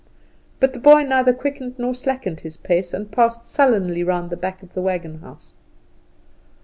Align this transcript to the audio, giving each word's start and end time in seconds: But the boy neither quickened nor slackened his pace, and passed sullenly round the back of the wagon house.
But 0.59 0.73
the 0.73 0.79
boy 0.79 1.03
neither 1.03 1.31
quickened 1.31 1.77
nor 1.77 1.93
slackened 1.93 2.39
his 2.39 2.57
pace, 2.57 2.91
and 2.91 3.11
passed 3.11 3.45
sullenly 3.45 4.03
round 4.03 4.31
the 4.31 4.35
back 4.35 4.63
of 4.63 4.73
the 4.73 4.81
wagon 4.81 5.19
house. 5.19 5.53